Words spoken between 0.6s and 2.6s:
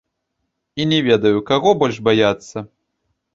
І не ведаю, каго больш баяцца.